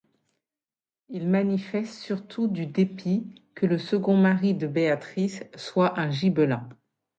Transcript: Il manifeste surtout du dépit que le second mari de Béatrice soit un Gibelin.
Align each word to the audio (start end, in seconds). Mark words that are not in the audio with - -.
Il 1.09 1.27
manifeste 1.29 1.93
surtout 2.01 2.47
du 2.47 2.65
dépit 2.65 3.39
que 3.53 3.67
le 3.67 3.77
second 3.77 4.17
mari 4.17 4.55
de 4.55 4.65
Béatrice 4.65 5.43
soit 5.53 5.99
un 5.99 6.09
Gibelin. 6.09 6.67